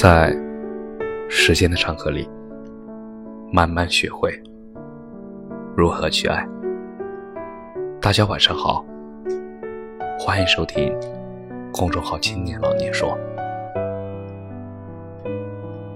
[0.00, 0.34] 在
[1.28, 2.26] 时间的长河里，
[3.52, 4.32] 慢慢学会
[5.76, 6.42] 如何去爱。
[8.00, 8.82] 大家晚上好，
[10.18, 10.98] 欢迎收听
[11.70, 13.14] 公众号“青年老年说”。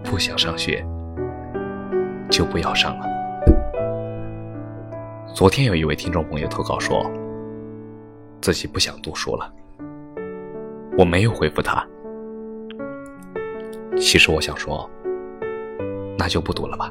[0.05, 0.85] 不想上学，
[2.29, 3.07] 就不要上了。
[5.35, 7.11] 昨天有一位听众朋友投稿说，
[8.43, 9.51] 自己不想读书了。
[10.99, 11.83] 我没有回复他。
[13.97, 14.89] 其实我想说，
[16.19, 16.91] 那就不读了吧，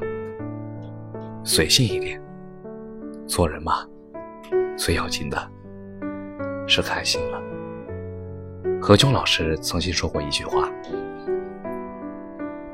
[1.44, 2.20] 随性一点。
[3.26, 3.86] 做人嘛，
[4.76, 5.50] 最要紧的
[6.66, 7.42] 是开心了。
[8.80, 10.68] 何炅老师曾经说过一句话：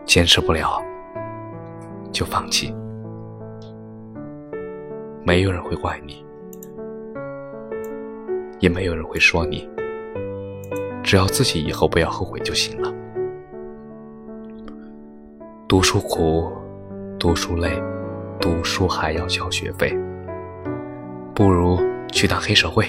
[0.05, 0.83] 坚持不了
[2.11, 2.75] 就放弃，
[5.25, 6.25] 没有人会怪你，
[8.59, 9.69] 也没有人会说你。
[11.03, 12.93] 只要自己以后不要后悔就行了。
[15.71, 16.51] 读书苦，
[17.17, 17.81] 读书累，
[18.41, 19.97] 读书还要交学费，
[21.33, 21.79] 不如
[22.11, 22.85] 去当黑社会，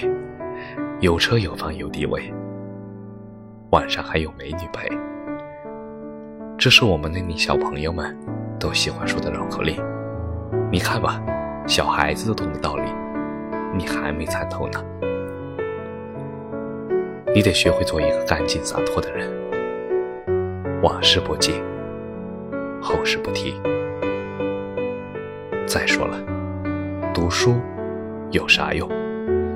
[0.98, 2.34] 有车有房有地位，
[3.70, 4.88] 晚上还有美女陪。
[6.58, 8.18] 这是我们那里小朋友们
[8.58, 9.76] 都喜欢说的绕口令。
[10.68, 11.22] 你看吧，
[11.68, 12.90] 小孩子都懂的道理，
[13.78, 14.84] 你还没参透呢。
[17.32, 19.30] 你得学会做一个干净洒脱的人，
[20.82, 21.62] 往事不记，
[22.82, 23.54] 后事不提。
[25.66, 26.18] 再说了，
[27.14, 27.54] 读书
[28.32, 28.90] 有啥用？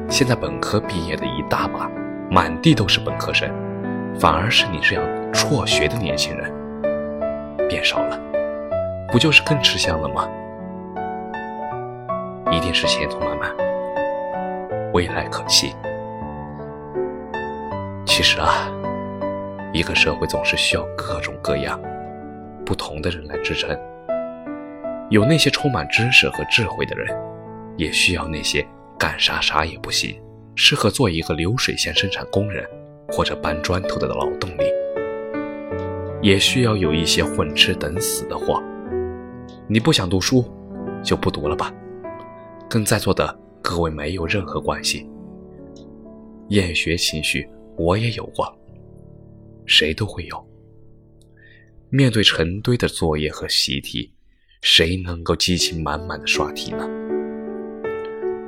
[0.09, 1.91] 现在本科毕业的一大把，
[2.31, 3.51] 满地都是本科生，
[4.19, 6.49] 反而是你这样辍学的年轻人
[7.69, 8.19] 变少了，
[9.11, 10.29] 不就是更吃香了吗？
[12.53, 13.51] 一定是前途漫漫，
[14.93, 15.75] 未来可期。
[18.07, 18.71] 其实啊，
[19.73, 21.79] 一个社会总是需要各种各样
[22.67, 23.71] 不同的人来支撑。
[25.09, 27.17] 有那些充满知识和智慧的人，
[27.77, 28.67] 也需要那些
[28.99, 30.21] 干啥啥也不行、
[30.57, 32.69] 适合做一个流水线生产工人
[33.09, 34.65] 或者搬砖头的劳动力。
[36.21, 38.61] 也需要有一些混吃等死的货。
[39.69, 40.45] 你不想读书，
[41.03, 41.73] 就不读了吧，
[42.69, 45.09] 跟在座的各位没有任何关系。
[46.49, 47.49] 厌学情绪。
[47.79, 48.51] 我也有过，
[49.67, 50.47] 谁都会有。
[51.97, 54.13] 面对成堆的作业和习题，
[54.61, 56.87] 谁能够激情满满的刷题呢？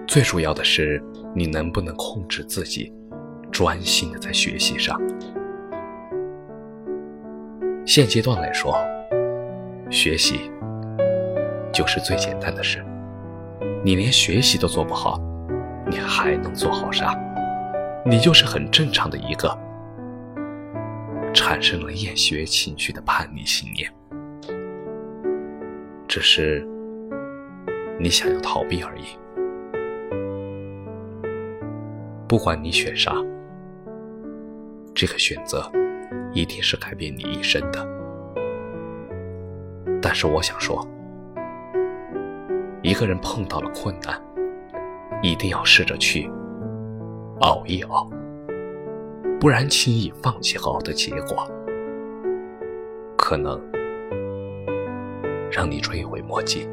[0.07, 1.03] 最主要的是，
[1.35, 2.93] 你能不能控制自己，
[3.51, 5.01] 专心的在学习上？
[7.87, 8.77] 现阶段来说，
[9.91, 10.51] 学习
[11.73, 12.85] 就是最简单的事。
[13.83, 15.19] 你连学习都做不好，
[15.91, 17.19] 你还能做好啥？
[18.05, 19.59] 你就是很正常的一个
[21.39, 23.89] 产生了厌学情绪的叛逆信念，
[26.09, 26.67] 只是
[27.97, 29.05] 你想要逃避而已。
[32.27, 33.15] 不管你选啥，
[34.93, 35.71] 这个选择
[36.35, 37.87] 一定是改变你一生的。
[40.03, 40.85] 但是我想说，
[42.83, 44.21] 一个人碰到了困难，
[45.23, 46.29] 一定要试着去。
[47.43, 48.11] 熬一熬，
[49.41, 51.49] 不然轻易放弃好的结果，
[53.17, 53.61] 可能
[55.49, 56.69] 让你追悔莫及。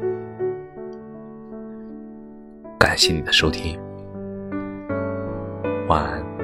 [2.76, 3.80] 感谢你的收听，
[5.86, 6.35] 晚安。